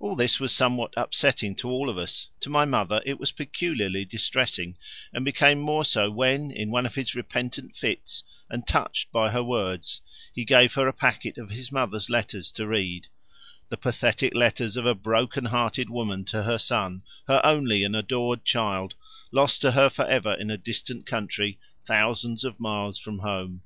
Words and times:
All 0.00 0.16
this 0.16 0.40
was 0.40 0.50
somewhat 0.50 0.94
upsetting 0.96 1.54
to 1.56 1.68
all 1.68 1.90
of 1.90 1.98
us: 1.98 2.30
to 2.40 2.48
my 2.48 2.64
mother 2.64 3.02
it 3.04 3.20
was 3.20 3.32
peculiarly 3.32 4.06
distressing, 4.06 4.78
and 5.12 5.26
became 5.26 5.58
more 5.58 5.84
so 5.84 6.10
when, 6.10 6.50
in 6.50 6.70
one 6.70 6.86
of 6.86 6.94
his 6.94 7.14
repentant 7.14 7.76
fits 7.76 8.24
and 8.48 8.66
touched 8.66 9.12
by 9.12 9.30
her 9.30 9.42
words, 9.44 10.00
he 10.34 10.46
gave 10.46 10.72
her 10.72 10.88
a 10.88 10.92
packet 10.94 11.36
of 11.36 11.50
his 11.50 11.70
mother's 11.70 12.08
letters 12.08 12.50
to 12.52 12.66
read: 12.66 13.08
the 13.68 13.76
pathetic 13.76 14.34
letters 14.34 14.78
of 14.78 14.86
a 14.86 14.94
broken 14.94 15.44
hearted 15.44 15.90
woman 15.90 16.24
to 16.24 16.44
her 16.44 16.56
son, 16.56 17.02
her 17.28 17.44
only 17.44 17.84
and 17.84 17.94
adored 17.94 18.46
child, 18.46 18.94
lost 19.32 19.60
to 19.60 19.72
her 19.72 19.90
for 19.90 20.06
ever 20.06 20.32
in 20.32 20.50
a 20.50 20.56
distant 20.56 21.04
country, 21.04 21.58
thousands 21.84 22.42
of 22.42 22.58
miles 22.58 22.96
from 22.96 23.18
home. 23.18 23.60